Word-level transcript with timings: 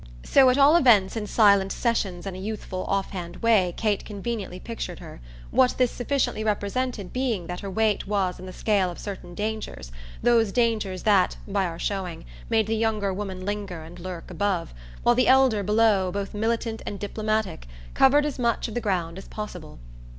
So 0.23 0.49
at 0.49 0.57
all 0.57 0.75
events 0.77 1.15
in 1.15 1.27
silent 1.27 1.71
sessions 1.71 2.25
and 2.25 2.35
a 2.35 2.39
youthful 2.39 2.85
off 2.85 3.11
hand 3.11 3.35
way 3.43 3.71
Kate 3.77 4.03
conveniently 4.03 4.59
pictured 4.59 4.97
her: 4.97 5.21
what 5.51 5.75
this 5.77 5.91
sufficiently 5.91 6.43
represented 6.43 7.13
being 7.13 7.45
that 7.45 7.59
her 7.59 7.69
weight 7.69 8.07
was 8.07 8.39
in 8.39 8.47
the 8.47 8.51
scale 8.51 8.89
of 8.89 8.97
certain 8.97 9.35
dangers 9.35 9.91
those 10.23 10.51
dangers 10.51 11.03
that, 11.03 11.37
by 11.47 11.67
our 11.67 11.77
showing, 11.77 12.25
made 12.49 12.65
the 12.65 12.75
younger 12.75 13.13
woman 13.13 13.45
linger 13.45 13.83
and 13.83 13.99
lurk 13.99 14.31
above, 14.31 14.73
while 15.03 15.13
the 15.13 15.27
elder, 15.27 15.61
below, 15.61 16.11
both 16.11 16.33
militant 16.33 16.81
and 16.87 16.97
diplomatic, 16.99 17.67
covered 17.93 18.25
as 18.25 18.39
much 18.39 18.67
of 18.67 18.73
the 18.73 18.81
ground 18.81 19.19
as 19.19 19.27
possible. 19.27 19.77